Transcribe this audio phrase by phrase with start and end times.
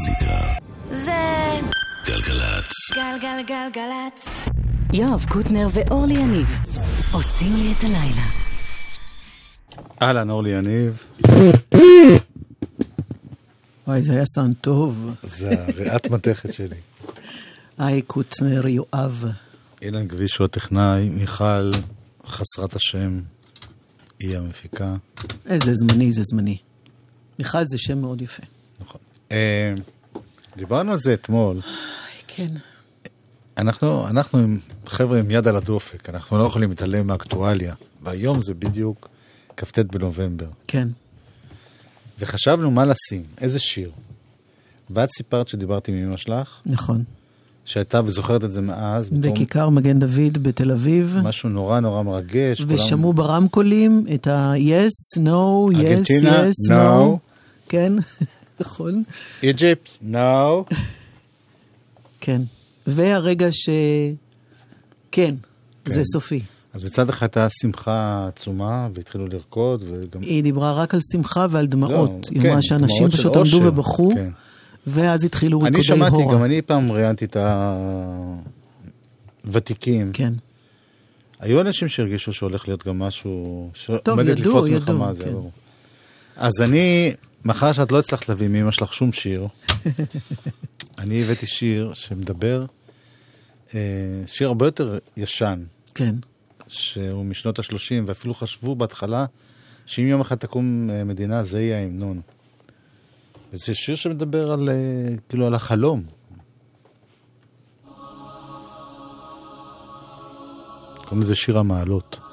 [0.00, 0.40] המוזיקה.
[0.90, 1.60] זה
[2.06, 2.72] גלגלצ.
[2.94, 4.28] גלגלגלגלצ.
[4.92, 6.46] יואב קוטנר ואורלי יניב
[7.12, 8.26] עושים לי את הלילה.
[10.02, 11.04] אהלן, אורלי יניב.
[13.86, 15.14] וואי, זה היה סאונד טוב.
[15.22, 16.80] זה הריאת מתכת שלי.
[17.78, 19.24] היי, קוטנר, יואב.
[19.82, 21.70] אילן גביש הוא הטכנאי, מיכל
[22.26, 23.20] חסרת השם,
[24.20, 24.94] היא המפיקה.
[25.46, 26.58] איזה זמני, זה זמני.
[27.38, 28.42] מיכל זה שם מאוד יפה.
[29.32, 29.72] אה,
[30.56, 31.56] דיברנו על זה אתמול.
[32.26, 32.48] כן.
[33.58, 37.74] אנחנו, אנחנו עם חבר'ה עם יד על הדופק, אנחנו לא יכולים להתעלם מהאקטואליה.
[38.02, 39.08] והיום זה בדיוק
[39.56, 40.46] כ"ט בנובמבר.
[40.68, 40.88] כן.
[42.18, 43.90] וחשבנו מה לשים, איזה שיר.
[44.90, 47.04] ואת סיפרת שדיברתי עם אמא שלך, נכון.
[47.64, 52.60] שהייתה וזוכרת את זה מאז, בתור בכיכר מגן דוד בתל אביב, משהו נורא נורא מרגש.
[52.62, 56.72] כולם- ושמעו ברמקולים את ה-yes, no, yes, yes, no.
[56.72, 57.18] no.
[57.68, 57.92] כן,
[58.60, 59.02] נכון.
[59.42, 60.64] איג'יפט, נו.
[62.20, 62.42] כן.
[62.86, 63.68] והרגע ש...
[65.12, 65.34] כן,
[65.84, 65.94] כן.
[65.94, 66.40] זה סופי.
[66.72, 70.22] אז מצד אחד הייתה שמחה עצומה, והתחילו לרקוד, וגם...
[70.22, 72.10] היא דיברה רק על שמחה ועל דמעות.
[72.10, 74.30] לא, היא כן, אמרה שאנשים פשוט עמדו ובכו, כן.
[74.86, 76.34] ואז התחילו ריקודי אני שמעתי, הורה.
[76.34, 77.36] גם אני פעם ראיינתי את
[79.44, 80.10] הוותיקים.
[80.12, 80.32] כן.
[81.40, 83.70] היו אנשים שהרגישו שהולך להיות גם משהו...
[84.02, 85.30] טוב, ידעו, ידעו, זה כן.
[85.30, 85.50] ברור.
[86.36, 87.12] אז אני,
[87.44, 89.46] מאחר שאת לא הצלחת להביא מאמא שלך שום שיר,
[90.98, 92.64] אני הבאתי שיר שמדבר,
[93.74, 93.80] אה,
[94.26, 96.14] שיר הרבה יותר ישן, כן.
[96.68, 99.26] שהוא משנות ה-30, ואפילו חשבו בהתחלה
[99.86, 102.20] שאם יום אחד תקום אה, מדינה, זה יהיה ההמנון.
[103.52, 106.02] וזה שיר שמדבר על, אה, כאילו, על החלום.
[111.04, 112.29] קוראים לזה שיר המעלות.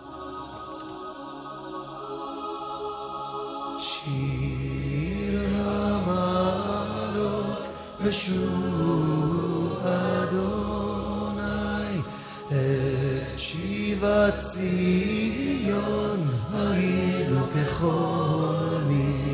[8.07, 11.37] בשוב אדוני
[12.47, 19.27] את שיבת ציון היינו כחולמים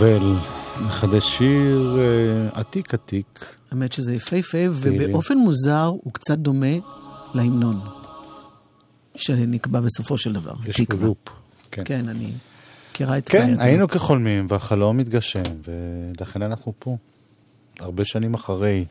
[0.00, 0.34] יובל
[0.80, 3.54] מחדש שיר אה, עתיק עתיק.
[3.70, 4.58] האמת שזה יפהפה.
[4.70, 6.66] ובאופן מוזר הוא קצת דומה
[7.34, 7.80] להמנון,
[9.14, 10.52] שנקבע בסופו של דבר.
[10.68, 11.06] יש תקווה.
[11.06, 11.18] לופ.
[11.70, 11.82] כן.
[11.84, 12.32] כן, אני
[12.90, 13.62] מכירה את כן, חייתי.
[13.62, 16.96] היינו כחולמים והחלום מתגשם, ולכן אנחנו פה.
[17.80, 18.84] הרבה שנים אחרי.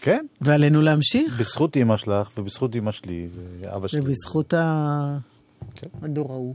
[0.00, 3.28] כן, ועלינו להמשיך, בזכות אימא שלך ובזכות אימא שלי
[3.60, 4.00] ואבא שלי.
[4.00, 5.18] ובזכות ה-
[5.74, 5.88] כן.
[6.02, 6.54] הדור ההוא.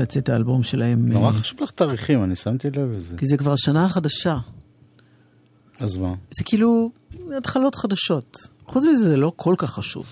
[0.00, 1.06] הולך לצאת האלבום שלהם.
[1.08, 3.16] נורא אה, חשוב לך תאריכים, אני שמתי לב לזה.
[3.16, 4.38] כי זה כבר השנה החדשה.
[5.78, 6.14] אז מה?
[6.30, 6.90] זה כאילו
[7.36, 8.38] התחלות חדשות.
[8.66, 10.06] חוץ מזה, זה לא כל כך חשוב.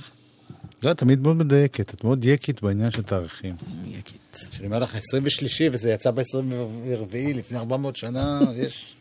[0.82, 3.54] לא, את תמיד מאוד מדייקת, את מאוד יקית בעניין של תאריכים.
[3.86, 4.46] יקית.
[4.50, 8.94] כשאני אומר לך 23 וזה יצא ב-24 לפני 400 שנה, יש...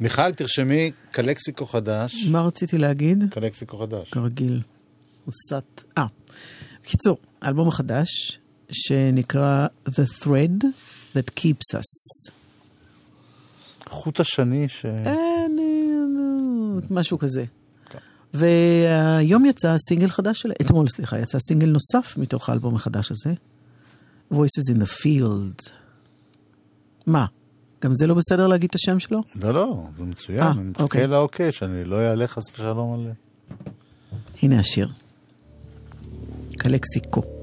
[0.00, 2.26] מיכל, תרשמי קלקסיקו חדש.
[2.30, 3.24] מה רציתי להגיד?
[3.30, 4.10] קלקסיקו חדש.
[4.10, 4.62] כרגיל.
[5.24, 5.84] הוסט.
[5.98, 6.06] אה.
[6.82, 8.38] בקיצור, האלבום החדש,
[8.72, 10.64] שנקרא The Thread
[11.16, 12.30] That Keeps Us.
[13.88, 14.84] חוט השני ש...
[14.86, 15.14] אה,
[15.46, 15.90] אני-
[16.90, 17.44] משהו כזה.
[18.34, 23.34] והיום יצא סינגל חדש שלה, אתמול סליחה, יצא סינגל נוסף מתוך האלבום החדש הזה,
[24.32, 25.70] Voices in the Field.
[27.06, 27.26] מה?
[27.84, 29.20] גם זה לא בסדר להגיד את השם שלו?
[29.36, 31.06] לא, לא, זה מצוין, אה, אני מחכה אוקיי.
[31.06, 33.12] לאוקיי, שאני לא אעלה חס ושלום על...
[34.42, 34.88] הנה השיר.
[36.58, 37.39] קלקסיקו.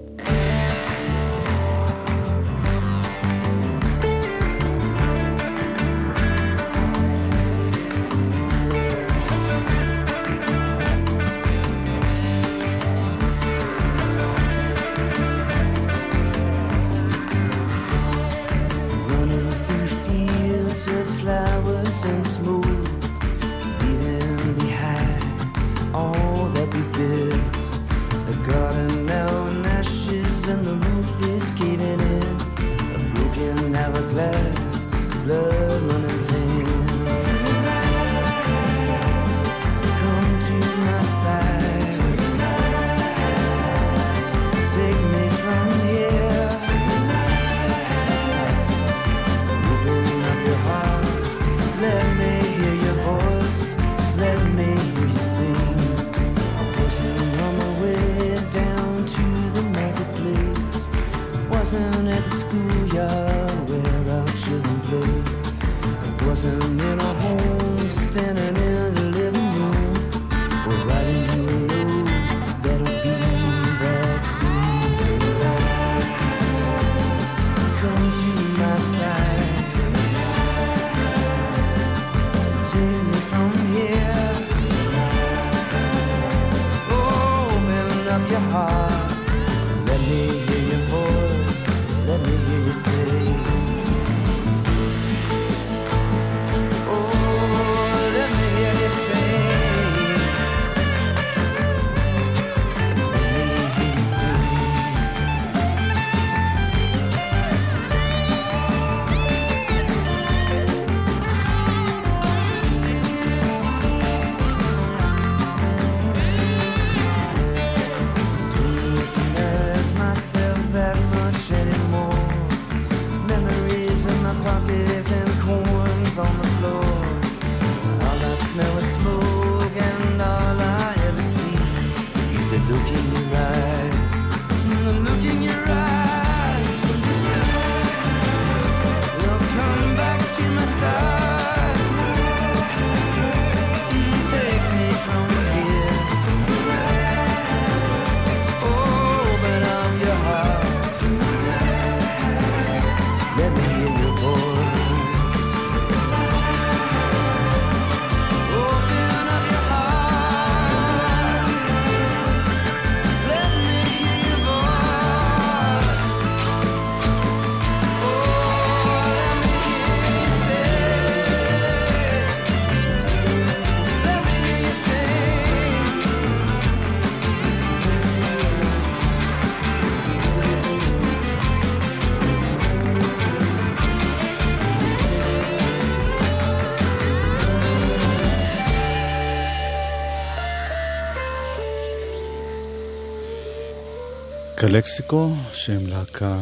[194.69, 196.37] קלקסיקו, שהם להקה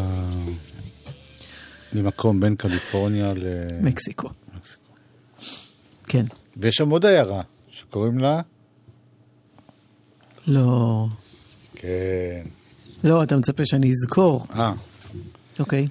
[1.94, 4.30] ממקום בין קליפורניה למקסיקו.
[4.56, 4.84] מקסיקו.
[6.04, 6.26] כן.
[6.58, 8.42] ויש שם עוד עיירה שקוראים לה...
[10.48, 11.06] לא.
[11.76, 12.44] כן.
[13.04, 14.48] לא, אתה מצפה שאני אזכור.
[14.56, 14.74] אה,
[15.60, 15.88] אוקיי.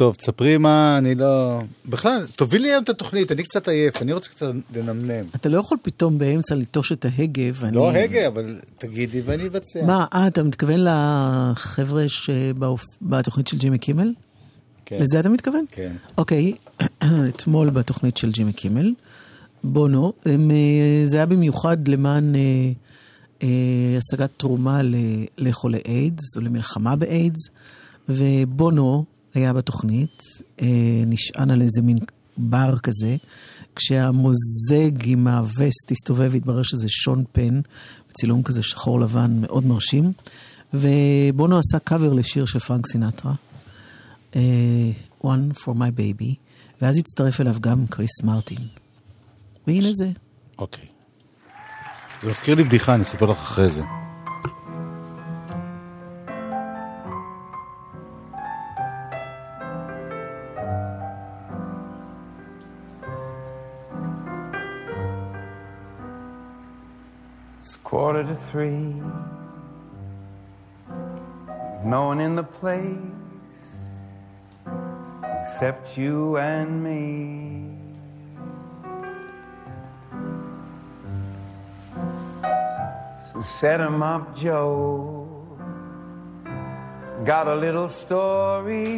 [0.00, 1.60] טוב, תספרי מה, אני לא...
[1.86, 5.26] בכלל, תובילי היום את התוכנית, אני קצת עייף, אני רוצה קצת לנמנם.
[5.34, 7.76] אתה לא יכול פתאום באמצע לטוש את ההגה ואני...
[7.76, 9.86] לא הגה, אבל תגידי ואני אבצע.
[9.86, 14.12] מה, אה, אתה מתכוון לחבר'ה שבתוכנית של ג'ימי קימל?
[14.86, 14.98] כן.
[15.00, 15.64] לזה אתה מתכוון?
[15.70, 15.92] כן.
[16.18, 16.52] אוקיי,
[17.28, 18.94] אתמול בתוכנית של ג'ימי קימל,
[19.64, 20.56] בונו, הם, אה,
[21.04, 22.40] זה היה במיוחד למען אה,
[23.42, 23.48] אה,
[23.98, 24.80] השגת תרומה
[25.38, 27.48] לחולי איידס, או למלחמה באיידס,
[28.08, 29.04] ובונו
[29.34, 30.22] היה בתוכנית,
[30.60, 30.66] אה,
[31.06, 31.98] נשען על איזה מין
[32.36, 33.16] בר כזה,
[33.76, 37.60] כשהמוזג עם הווסט הסתובב, התברר שזה שון פן,
[38.10, 40.12] בצילום כזה שחור לבן מאוד מרשים,
[40.74, 43.32] ובונו עשה קאבר לשיר של פרנק סינטרה.
[44.36, 44.90] אה,
[45.22, 46.34] One for my baby,
[46.82, 48.66] ואז הצטרף אליו גם קריס מרטין.
[49.66, 50.10] והנה זה.
[50.58, 50.86] אוקיי.
[52.22, 53.99] זה מזכיר לי בדיחה, אני אספר לך אחרי זה.
[67.89, 68.93] quarter to three.
[71.95, 73.63] No one in the place
[75.39, 77.03] except you and me.
[83.27, 85.27] So set 'em up, Joe.
[87.31, 88.89] Got a little story.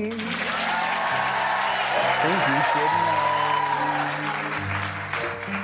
[2.22, 3.16] Think you should know.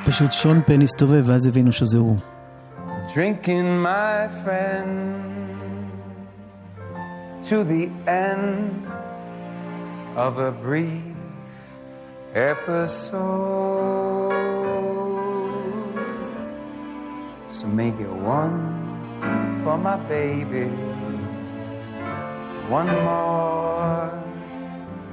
[0.05, 2.17] פשוט שון פן הסתובב, ואז הבינו שזה הוא.
[3.12, 5.90] Drinking, my friend,
[7.44, 8.86] to the end
[10.14, 11.16] of a brief
[12.34, 13.18] episode.
[17.48, 20.66] So make it one for my baby,
[22.68, 24.12] one more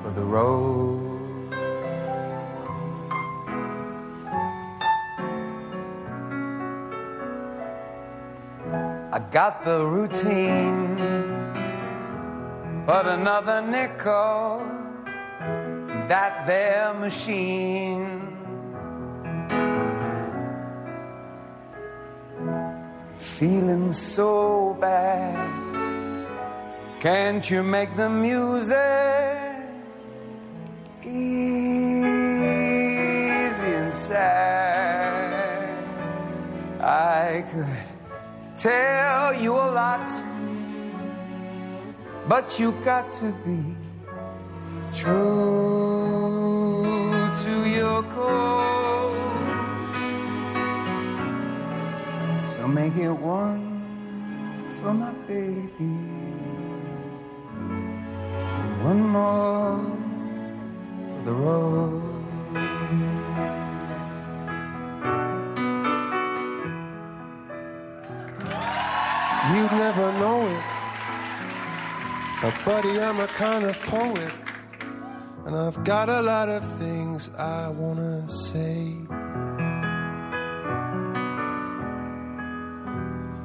[0.04, 1.05] for the road.
[9.16, 10.98] I got the routine,
[12.86, 14.62] but another nickel,
[16.10, 18.28] that there machine.
[23.16, 26.28] Feeling so bad,
[27.00, 29.56] can't you make the music
[38.66, 40.10] tell you a lot,
[42.28, 43.62] but you got to be
[44.92, 46.82] true
[47.44, 49.22] to your code.
[52.54, 53.84] So make it one
[54.80, 55.94] for my baby,
[58.90, 59.78] one more
[61.08, 63.25] for the road.
[69.54, 70.64] You'd never know it.
[72.42, 74.34] But buddy, I'm a kind of poet.
[75.46, 78.98] And I've got a lot of things I wanna say.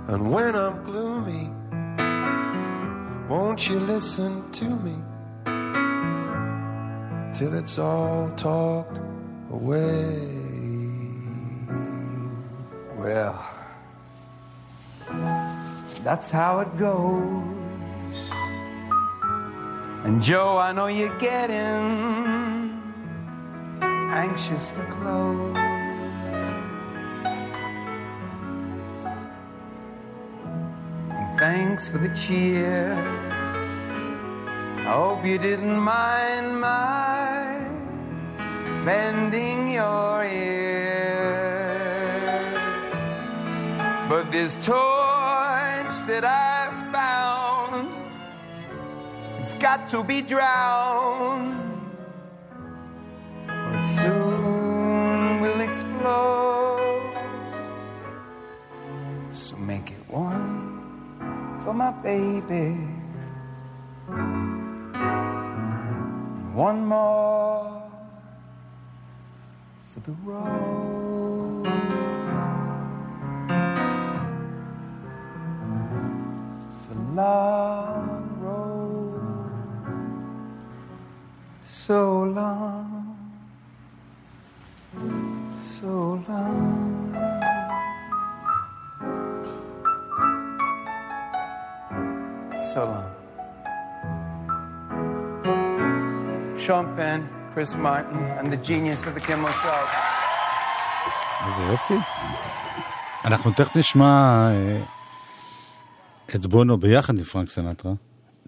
[0.09, 1.51] And when I'm gloomy,
[3.29, 4.97] won't you listen to me?
[7.35, 8.99] Till it's all talked
[9.53, 10.19] away.
[12.97, 13.60] Well,
[16.03, 17.45] that's how it goes.
[20.05, 22.81] And Joe, I know you're getting
[23.83, 25.57] anxious to close.
[31.39, 32.95] Thanks for the cheer.
[34.79, 37.69] I hope you didn't mind my
[38.85, 41.41] bending your ear.
[44.09, 45.00] But this torch
[46.11, 47.89] that I've found,
[49.39, 51.55] it's got to be drowned.
[53.49, 57.15] Or it soon will explode.
[59.31, 62.77] So make it one for my baby.
[64.09, 64.95] And
[66.55, 67.83] one more
[69.91, 71.11] for the road.
[76.91, 78.07] A long
[78.43, 79.23] road,
[81.63, 82.01] so
[82.39, 83.17] long,
[85.61, 86.77] so long.
[92.73, 93.11] So long.
[96.59, 99.87] Sean Penn, Chris Martin, and the genius of the Kimmel Show.
[101.47, 101.95] איזה יופי.
[103.25, 104.81] אנחנו תכף נשמע אה,
[106.37, 107.93] את בונו ביחד עם פרנק סנטרה,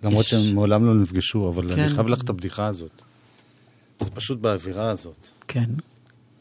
[0.02, 0.30] למרות יש.
[0.30, 1.80] שהם מעולם לא נפגשו, אבל כן.
[1.80, 3.02] אני חייב לך את הבדיחה הזאת.
[4.00, 5.28] זה פשוט באווירה הזאת.
[5.48, 5.70] כן,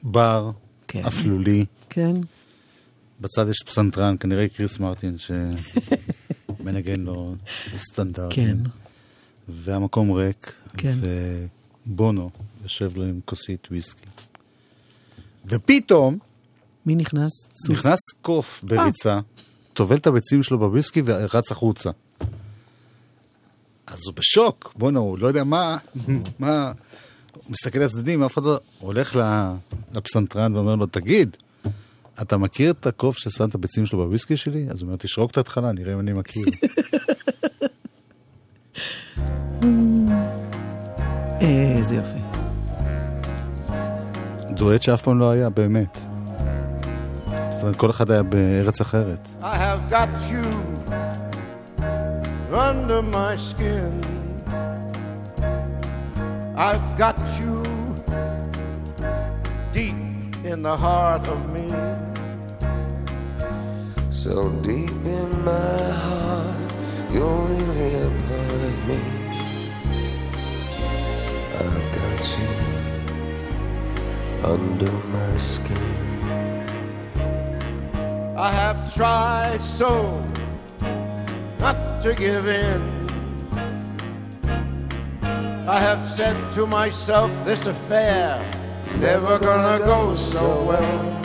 [0.04, 0.52] בר,
[0.88, 1.06] כן.
[1.06, 2.16] אפלולי, כן.
[3.22, 5.16] בצד יש פסנתרן, כנראה קריס מרטין,
[6.58, 7.36] שמנגן לו
[7.76, 8.46] סטנדרטים.
[8.46, 8.58] כן.
[9.50, 10.96] והמקום ריק, כן.
[11.88, 12.30] ובונו
[12.64, 14.08] יושב לו עם כוסית וויסקי.
[15.46, 16.18] ופתאום
[16.86, 17.32] מי נכנס?
[17.54, 17.70] סוס.
[17.70, 19.20] נכנס קוף בריצה,
[19.74, 21.90] טובל את הביצים שלו בוויסקי ורץ החוצה.
[23.88, 25.78] אז הוא בשוק, בואנה, הוא לא יודע מה,
[26.40, 26.72] מה,
[27.34, 28.60] הוא מסתכל לצדדים, אף אחד לא...
[28.80, 29.20] הולך
[29.96, 31.38] לפסנתרן ואומר לו, תגיד,
[32.22, 34.66] אתה מכיר את הקוף ששם את הביצים שלו בוויסקי שלי?
[34.70, 36.46] אז הוא אומר, תשרוק את ההתחלה, נראה אם אני מכיר.
[41.42, 42.20] אה, איזה יופי.
[44.50, 46.11] דואט שאף פעם לא היה, באמת.
[47.62, 49.28] זאת אומרת, כל אחד היה בארץ אחרת.
[49.42, 50.46] I have got you
[52.52, 53.92] under my skin.
[56.58, 57.56] I've got you
[59.78, 59.96] deep
[60.52, 61.68] in the heart of me.
[64.22, 64.34] So
[64.70, 66.70] deep in my heart,
[67.14, 69.02] you're really a part of me.
[71.62, 72.54] I've got you
[74.54, 76.11] under my skin.
[78.42, 80.20] I have tried so
[81.60, 82.82] not to give in.
[85.70, 88.42] I have said to myself, this affair
[88.98, 91.22] never gonna go so well.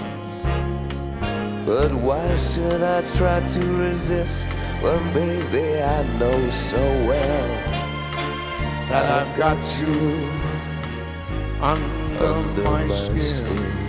[1.65, 4.51] But why should I try to resist
[4.83, 7.49] when, baby, I know so well
[8.91, 10.31] That I've got you
[11.63, 13.21] under, under my, my skin.
[13.21, 13.86] skin?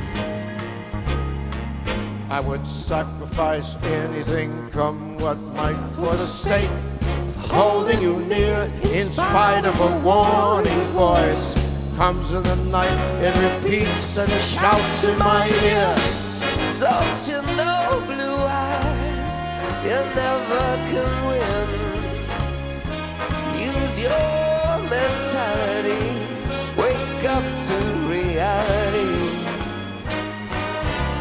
[2.30, 8.70] I would sacrifice anything, come what might, for the sake of holding you near.
[8.84, 11.56] In spite of a warning voice,
[11.96, 15.96] comes in the night, it repeats and shouts in my ear.
[16.80, 19.48] Don't you know, blue eyes,
[19.84, 21.70] you never can win.
[23.58, 25.27] Use your mentality,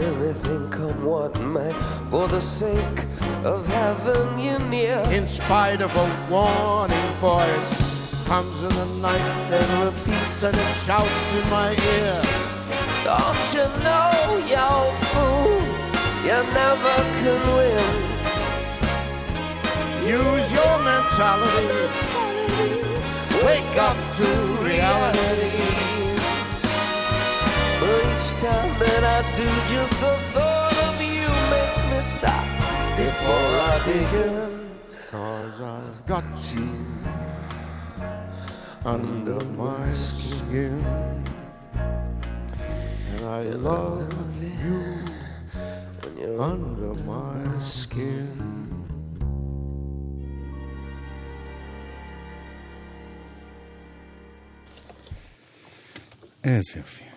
[0.00, 1.72] Sacrifice anything, come what may,
[2.10, 3.04] for the sake
[3.44, 4.98] of having you near.
[5.10, 9.20] In spite of a warning voice, comes in the night
[9.52, 12.22] and repeats and it shouts in my ear.
[13.04, 14.10] Don't you know,
[14.52, 14.70] you
[15.12, 15.60] fool,
[16.24, 17.90] you never can win.
[20.06, 21.88] Use your mentality.
[23.44, 24.28] Wake up to
[24.64, 25.39] reality
[28.40, 32.46] time that I do, just the thought of you makes me stop
[32.96, 34.70] before I begin.
[35.10, 36.24] Cause I've got
[36.54, 36.72] you
[38.82, 40.82] under my skin.
[43.10, 45.04] And I love you
[46.00, 48.56] when you're under my skin.
[56.42, 57.09] É, seu filho.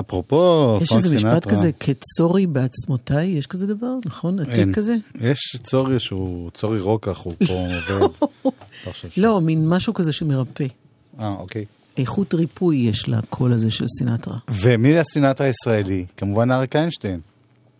[0.00, 4.40] אפרופו יש פרנק איזה משפט סינטרה, כזה, כצורי בעצמותיי, יש כזה דבר, נכון?
[4.40, 4.96] עתיק כזה?
[5.20, 7.54] יש צורי שהוא צורי רוקח, הוא פה
[7.92, 8.08] עובד.
[9.16, 10.66] לא מין משהו כזה שמרפא.
[11.20, 11.64] אה, אוקיי.
[11.96, 14.38] איכות ריפוי יש לקול הזה של סינטרה.
[14.50, 16.04] ומי הסינטרה הישראלי?
[16.16, 17.20] כמובן אריק איינשטיין,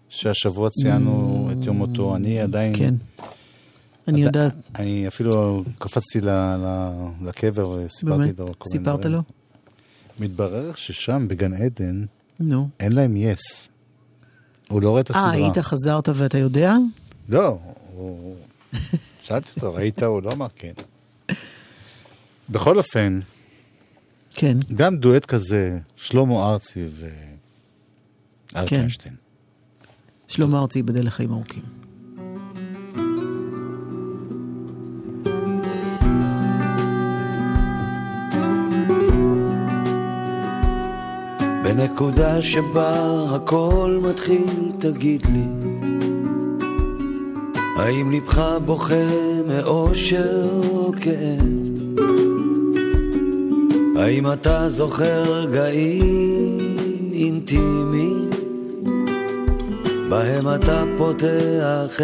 [0.08, 2.16] שהשבוע ציינו את יום מותו.
[2.16, 2.76] אני עדיין...
[2.76, 2.94] כן.
[4.08, 6.20] אני יודעת, אני אפילו קפצתי
[7.22, 9.12] לקבר וסיפרתי באמת, לו כל מיני סיפרת דברים.
[9.12, 9.22] לו?
[10.20, 12.04] מתברר ששם, בגן עדן,
[12.40, 12.68] נו.
[12.80, 13.68] אין להם יס.
[14.68, 15.32] הוא לא רואה את אה, הסדרה.
[15.32, 16.74] היית חזרת ואתה יודע?
[17.28, 17.58] לא,
[17.92, 18.36] הוא...
[19.22, 20.02] שאלתי אותו, ראית?
[20.02, 20.72] הוא לא אמר כן.
[22.48, 23.20] בכל אופן,
[24.34, 24.56] כן.
[24.74, 28.86] גם דואט כזה, שלמה ארצי ואריק כן.
[30.28, 31.62] שלמה ארצי, ייבדל לחיים ארוכים.
[41.78, 45.44] בנקודה שבה הכל מתחיל, תגיד לי,
[47.76, 49.06] האם לבך בוכה
[49.48, 52.06] מאושר או כאב?
[53.96, 56.76] האם אתה זוכר רגעים
[57.12, 58.30] אינטימיים,
[60.10, 62.00] בהם אתה פותח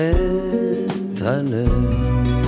[1.12, 2.43] את הלב?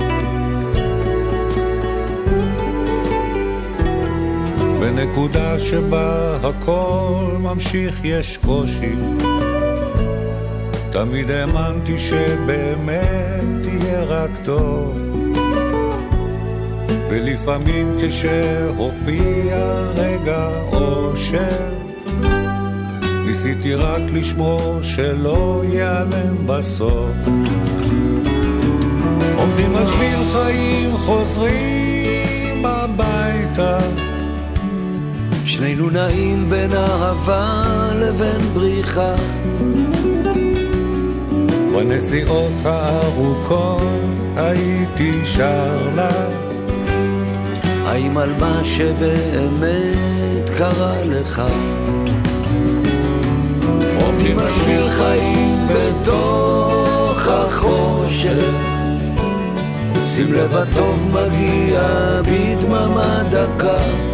[4.79, 8.95] בנקודה שבה הכל ממשיך יש קושי.
[10.91, 14.99] תמיד האמנתי שבאמת יהיה רק טוב.
[17.09, 19.57] ולפעמים כשהופיע
[19.95, 21.73] רגע אושר,
[23.25, 27.11] ניסיתי רק לשמור שלא ייעלם בסוף.
[29.37, 33.79] עומדים על שביל חיים, חוזרים הביתה.
[35.57, 37.63] שנינו נעים בין אהבה
[37.95, 39.15] לבין בריחה.
[41.75, 43.81] בנסיעות הארוכות
[44.35, 46.09] הייתי שר לה,
[47.85, 51.41] האם על מה שבאמת קרה לך?
[54.01, 58.53] עומדים על שביל חיים בתוך החושך
[60.05, 61.81] שים לב הטוב מגיע
[62.21, 64.06] בדממה דקה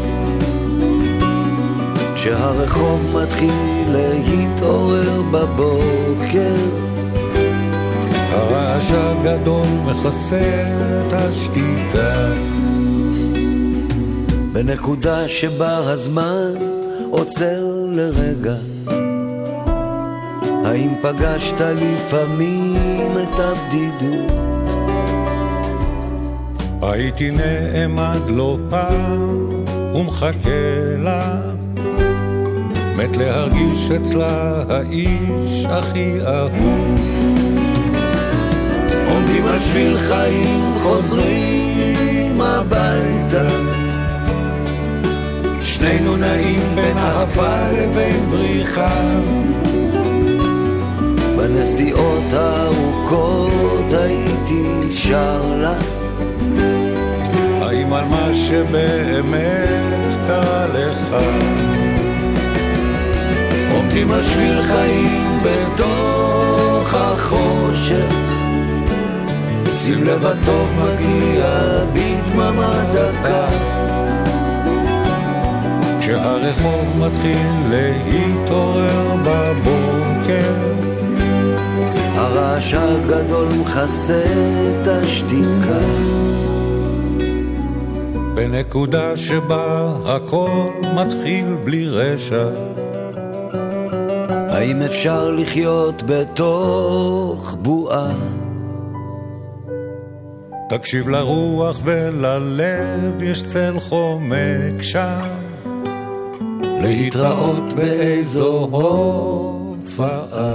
[2.23, 3.51] כשהרחוב מתחיל
[3.87, 6.55] להתעורר בבוקר
[8.31, 10.63] הרעש הגדול מכסה
[11.07, 12.33] את השתיקה.
[14.53, 16.53] בנקודה שבה הזמן
[17.11, 18.55] עוצר לרגע
[20.65, 24.31] האם פגשת לפעמים את הבדידות?
[26.81, 29.49] הייתי נעמד לא פעם
[29.95, 31.41] ומחכה לה,
[33.03, 36.51] מת להרגיש אצלה האיש הכי אהוב.
[39.07, 43.47] עומדים השביל חיים חוזרים הביתה.
[45.61, 49.01] שנינו נעים בין אהבה לבין בריחה.
[51.37, 55.75] בנסיעות הארוכות הייתי שר לה.
[57.61, 61.15] האם על מה שבאמת קרה לך
[63.83, 68.13] עומדים על שביל חיים בתוך החושך.
[69.71, 71.45] שים לב הטוב מגיע
[71.93, 73.47] בדממה דקה.
[75.99, 80.53] כשהרחוב מתחיל להתעורר בבוקר
[82.15, 85.79] הרעש הגדול מכסה את השתיקה.
[88.35, 92.47] בנקודה שבה הכל מתחיל בלי רשע
[94.63, 98.13] האם אפשר לחיות בתוך בועה?
[100.69, 105.27] תקשיב לרוח וללב, יש צל חומק שם.
[106.63, 110.53] להתראות באיזו הופעה.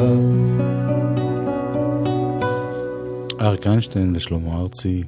[3.40, 5.02] אריק איינשטיין ושלמה ארצי,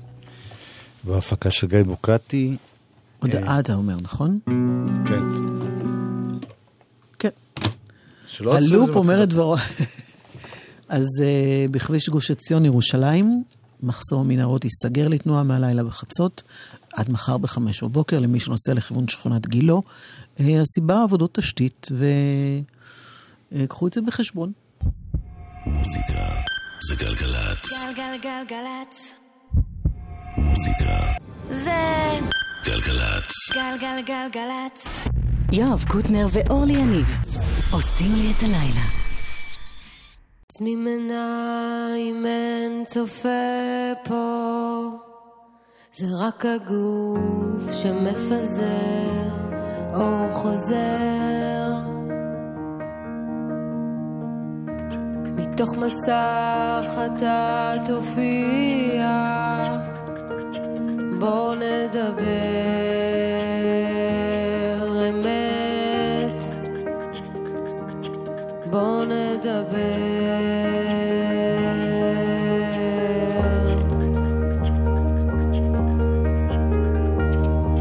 [1.04, 2.56] בהפקה של גיא בוקטי.
[3.22, 4.38] הודעה אתה אומר, נכון?
[4.44, 4.52] כן.
[5.04, 5.59] כן.
[8.30, 9.56] שלא עצרו הלופ זה אומר את דברו.
[10.88, 13.42] אז uh, בכביש גוש עציון, ירושלים,
[13.82, 16.42] מחסום המנהרות ייסגר לתנועה מהלילה בחצות,
[16.92, 19.82] עד מחר בחמש בבוקר, למי שנוסע לכיוון שכונת גילו.
[20.36, 21.88] Uh, הסיבה, עבודות תשתית,
[23.52, 24.52] וקחו את זה בחשבון.
[25.66, 26.24] מוזיקה
[26.88, 27.70] זה גלגלצ.
[27.96, 29.14] גלגלגלגלצ.
[30.36, 30.98] מוזיקה
[31.48, 32.18] זה
[32.64, 33.32] גלגלצ.
[33.54, 34.86] גלגלגלגלצ.
[35.52, 37.16] יואב קוטנר ואורלי יניב
[37.72, 38.86] עושים לי את הלילה.
[40.48, 43.28] עצמים עיניים אין צופה
[44.04, 44.88] פה.
[45.92, 49.28] זה רק הגוף שמפזר
[49.94, 51.72] אור חוזר.
[55.36, 59.08] מתוך מסך אתה תופיע
[61.20, 63.39] בוא נדבר
[68.70, 70.30] בוא נדבר.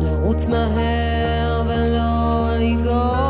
[0.01, 3.28] לרוץ מהר ולא לנגוע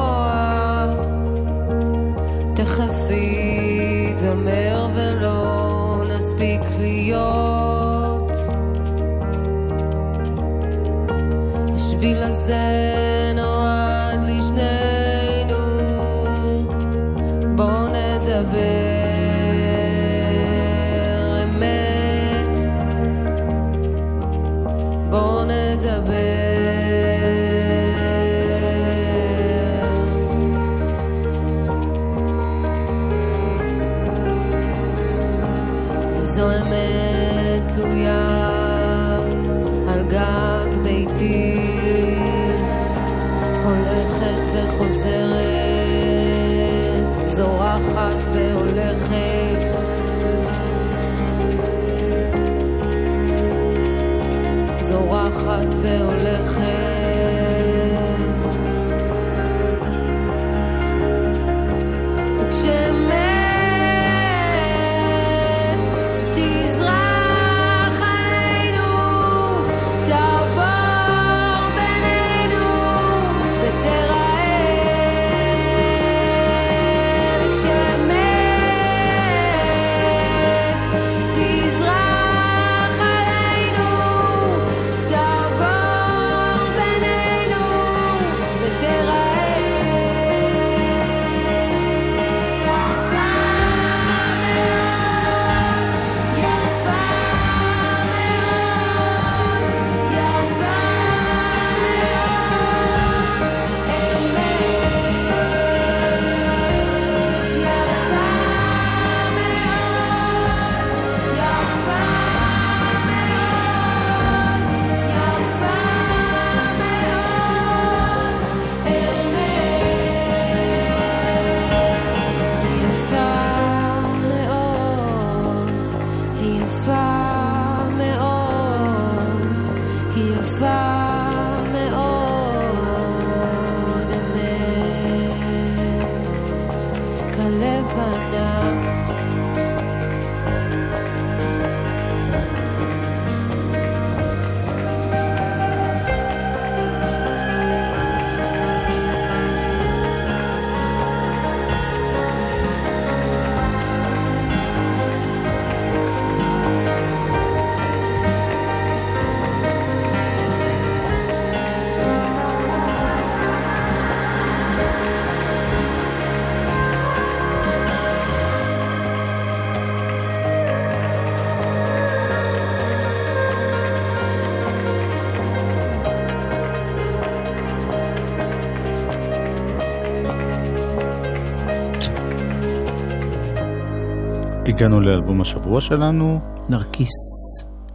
[184.80, 186.40] הגענו לאלבום השבוע שלנו,
[186.70, 187.10] נרקיס.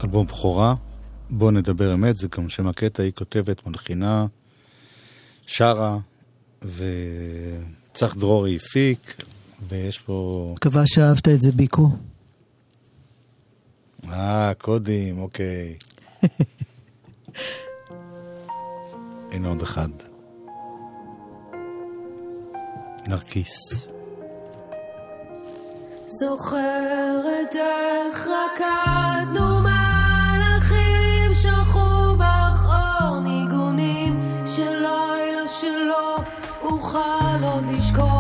[0.05, 0.75] אלבום בכורה.
[1.31, 4.27] בואו נדבר אמת, זה גם שם הקטע, היא כותבת, מלחינה,
[5.47, 5.99] שרה,
[6.63, 9.23] וצח דרורי הפיק,
[9.69, 10.53] ויש פה...
[10.57, 11.89] מקווה שאהבת את זה, ביקו.
[14.11, 15.77] אה, קודים, אוקיי.
[19.33, 19.89] הנה עוד אחד.
[23.09, 23.94] נרקיס.
[26.19, 36.17] זוכרת איך רקדנו מלאכים שלחו בך אור ניגונים של לילה שלא
[36.63, 38.14] אוכל עוד לשכוח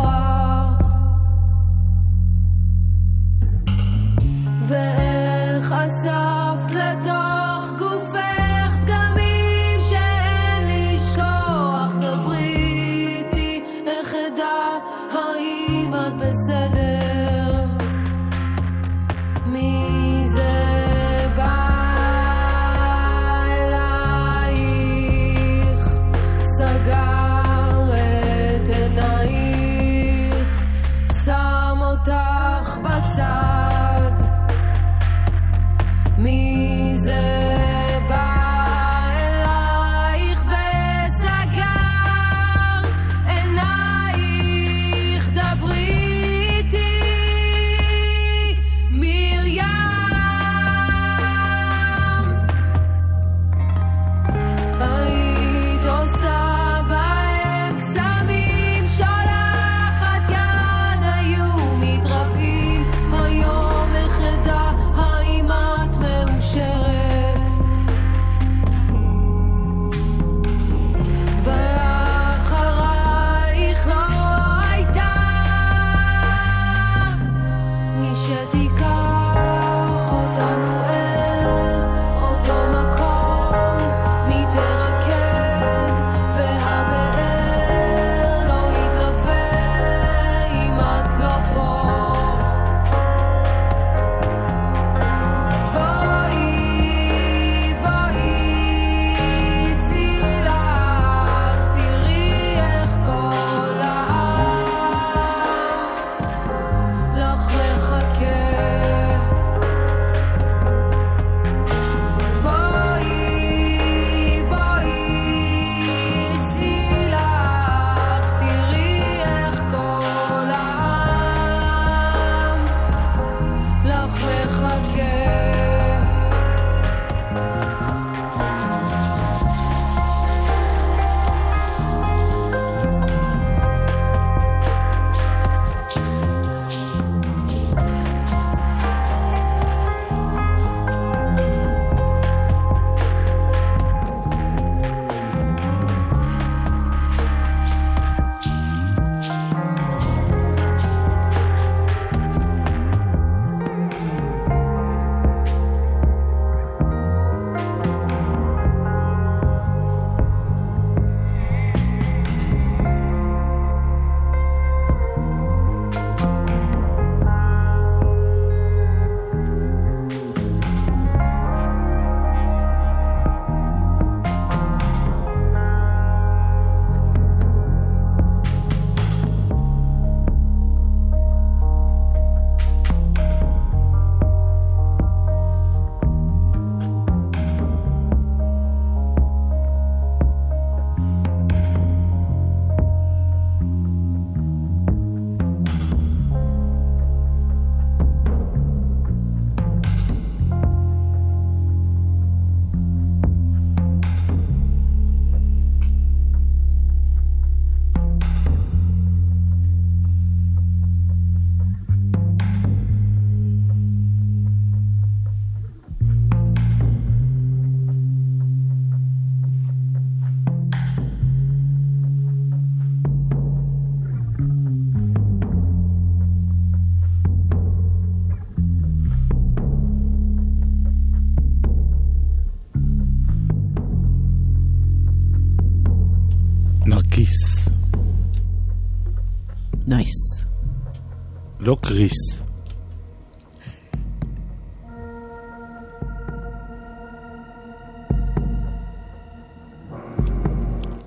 [241.95, 242.43] קריס.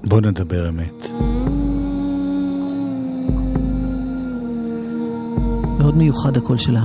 [0.04, 1.06] בוא נדבר אמת.
[5.80, 6.84] מאוד מיוחד הקול שלה.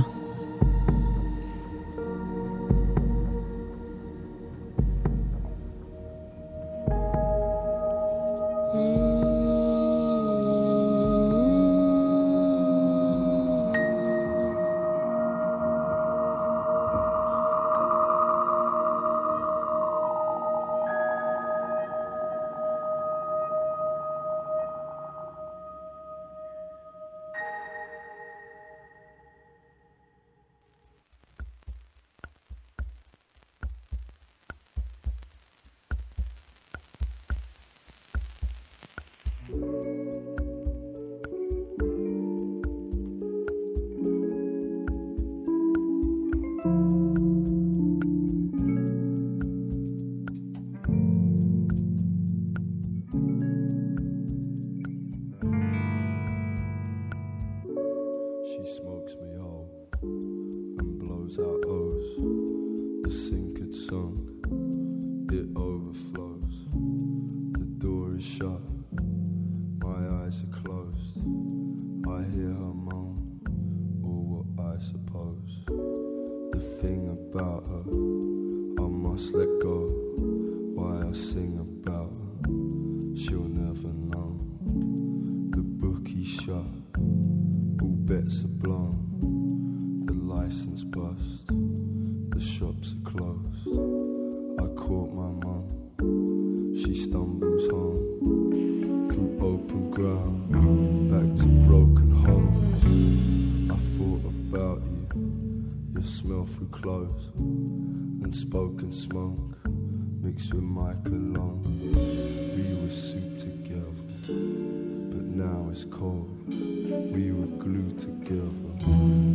[118.23, 118.45] Together,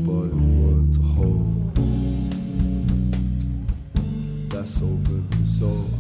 [0.07, 1.75] but it weren't to hold.
[4.51, 5.95] That's over and dissolved.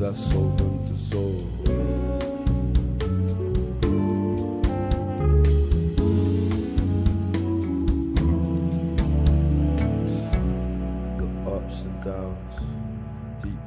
[0.00, 0.82] That's over and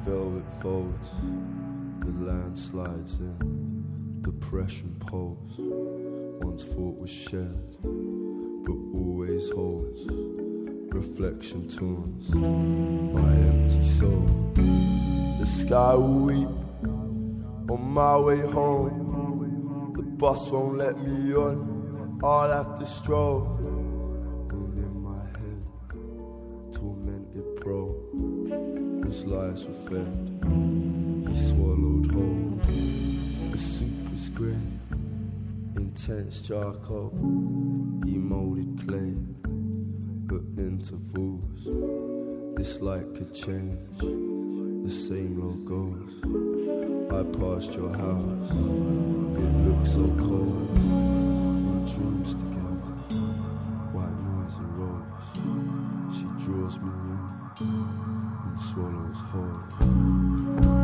[0.04, 1.10] velvet folds,
[2.00, 5.95] the land slides in, depression poles.
[6.40, 10.06] Once thought was shared, but always holds.
[10.94, 14.26] Reflection tunes my empty soul.
[15.38, 16.48] The sky will weep
[17.70, 19.92] on my way home.
[19.94, 22.20] The bus won't let me on.
[22.24, 23.58] I'll have to stroll.
[23.60, 25.62] And in my head,
[26.72, 27.90] tormented bro,
[29.02, 30.40] whose lies were fed.
[31.28, 32.60] He swallowed whole.
[33.52, 34.56] The soup was grey,
[36.08, 37.10] intense charcoal.
[38.04, 39.14] He molded clay,
[40.26, 41.64] but intervals.
[42.56, 46.12] This light could change, the same road goes.
[47.10, 48.52] I passed your house,
[49.36, 50.70] it looked so cold.
[50.76, 52.94] In dreams together,
[53.92, 55.26] white noise arose.
[56.16, 57.66] She draws me in
[58.46, 60.75] and swallows whole.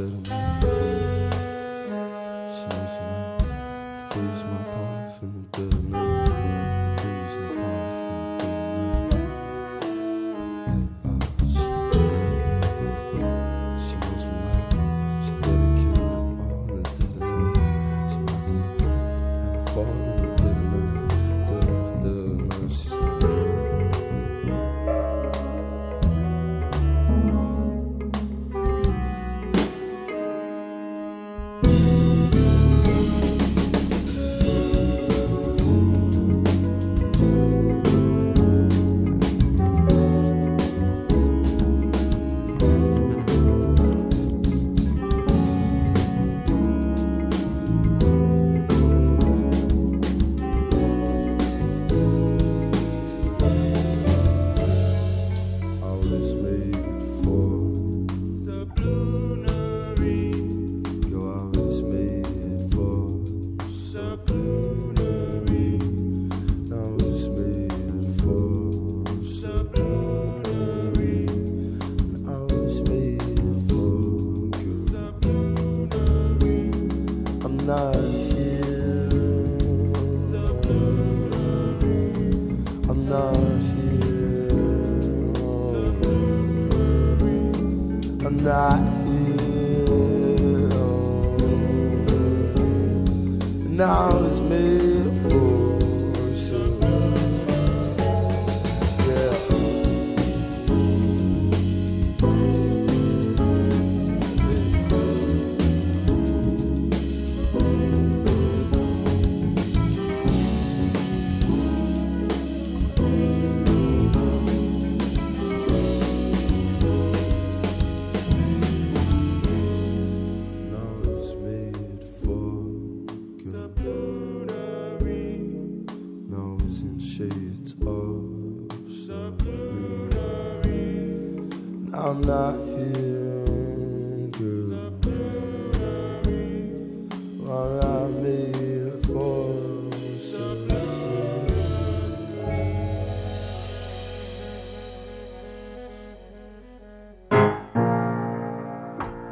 [0.00, 0.22] cantando.
[0.28, 0.39] Né?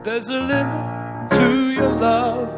[0.08, 2.48] There's a limit to your love.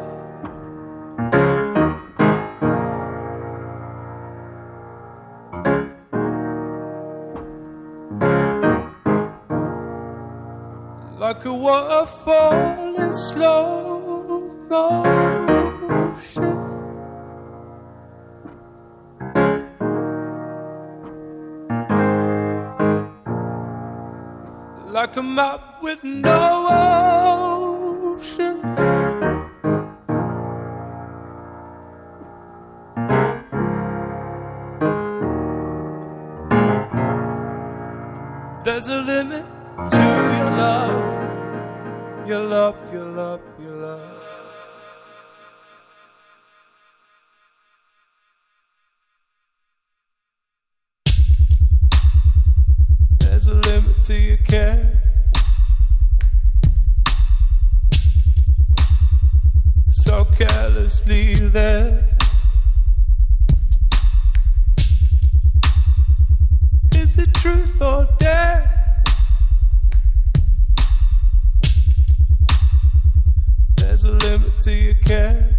[11.19, 14.95] Like a waterfall in slow motion.
[24.93, 27.20] Like a map with no ocean.
[38.83, 39.45] There's a limit
[39.91, 44.01] to your love, your love, your love, your love.
[53.19, 54.99] There's a limit to your care.
[59.89, 62.07] So carelessly there.
[66.95, 67.79] Is it truth
[74.65, 75.57] care.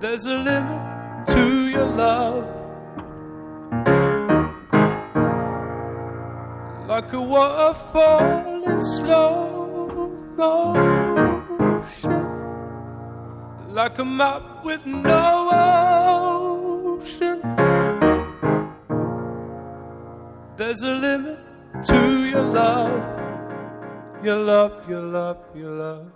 [0.00, 2.46] There's a limit to your love.
[6.86, 10.66] Like a waterfall in slow motion.
[13.70, 15.50] Like a map with no
[17.02, 17.40] ocean.
[20.56, 21.38] There's a limit
[21.86, 23.15] to your love.
[24.26, 26.12] Your love, your love, your love.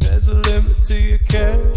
[0.00, 1.72] There's a limit to your care.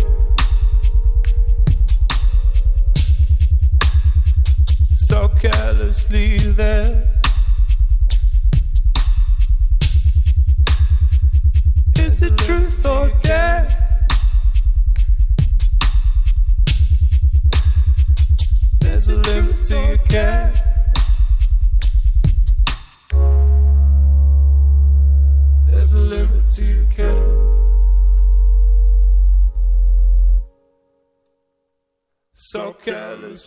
[4.92, 7.10] So carelessly there.
[11.96, 13.79] Is it truth or dare?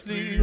[0.05, 0.41] sleep.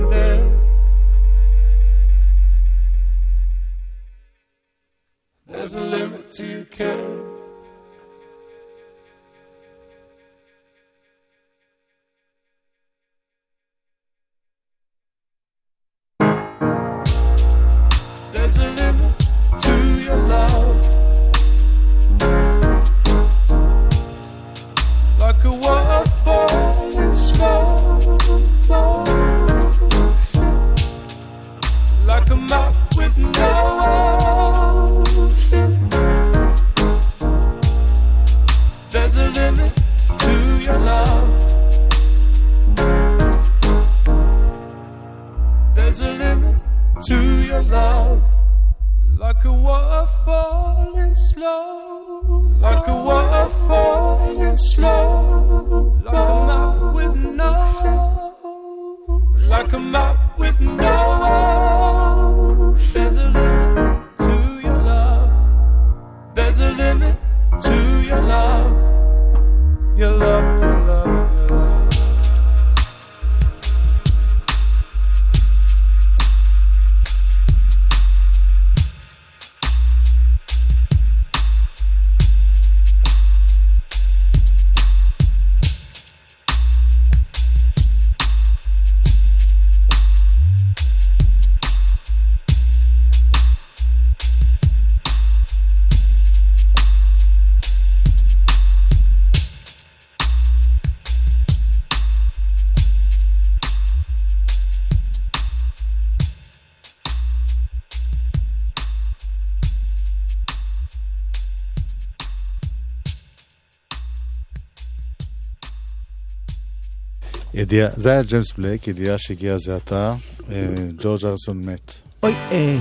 [117.54, 120.16] ידיעה, זה היה ג'יימס בלייק, ידיעה שהגיעה זה עתה.
[120.52, 120.66] אה,
[120.97, 121.93] ג'ורג' ארסון מת.
[122.24, 122.78] אוי, אה,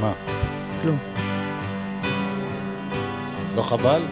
[0.00, 0.12] מה?
[0.82, 0.98] כלום.
[3.56, 4.02] לא חבל?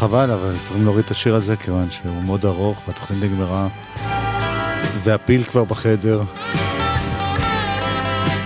[0.00, 3.68] חבל, אבל צריכים להוריד את השיר הזה, כיוון שהוא מאוד ארוך והתוכנית נגמרה.
[5.02, 6.22] והפיל כבר בחדר.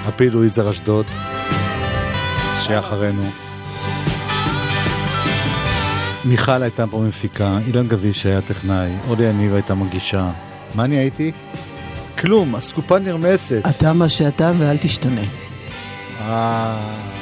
[0.04, 1.06] הפיל הוא יזהר אשדוד,
[2.58, 3.22] שיהיה אחרינו.
[6.24, 10.30] מיכל הייתה פה מפיקה, אילן גביש היה טכנאי, אורלי יניב הייתה מגישה.
[10.74, 11.32] מה אני הייתי?
[12.18, 13.62] כלום, אסקופה נרמסת.
[13.70, 15.24] אתה מה שאתה ואל תשתנה.
[16.20, 17.13] אה...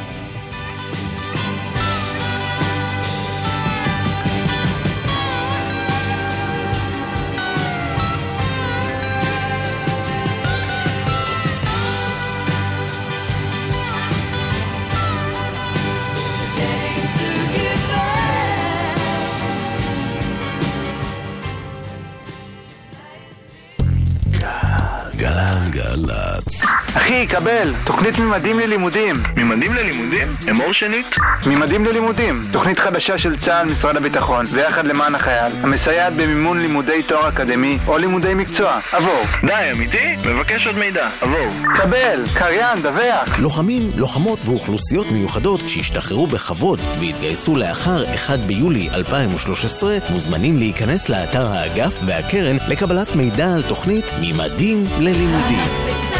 [27.26, 29.14] קבל, תוכנית ממדים ללימודים.
[29.36, 30.36] ממדים ללימודים?
[30.50, 31.06] אמור שנית?
[31.46, 37.28] ממדים ללימודים, תוכנית חדשה של צה"ל, משרד הביטחון, ויחד למען החייל, המסייעת במימון לימודי תואר
[37.28, 38.80] אקדמי או לימודי מקצוע.
[38.92, 39.22] עבור.
[39.46, 40.16] די, אמיתי?
[40.30, 41.08] מבקש עוד מידע.
[41.20, 41.48] עבור.
[41.74, 43.38] קבל, קריין, דווח.
[43.38, 52.00] לוחמים, לוחמות ואוכלוסיות מיוחדות שהשתחררו בכבוד והתגייסו לאחר 1 ביולי 2013 מוזמנים להיכנס לאתר האגף
[52.06, 56.11] והקרן לקבלת מידע על תוכנית ממדים ללימודים.